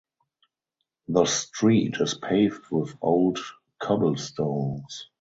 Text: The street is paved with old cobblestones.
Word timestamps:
The 1.09 1.25
street 1.25 1.97
is 1.99 2.15
paved 2.15 2.71
with 2.71 2.97
old 3.03 3.37
cobblestones. 3.77 5.05